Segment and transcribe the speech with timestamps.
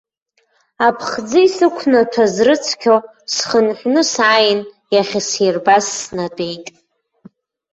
[0.87, 2.95] Аԥхӡы исықәнаҭәаз рыцқьо,
[3.33, 4.61] схынҳәны сааин,
[4.93, 6.65] иахьсирбаз снатәеит.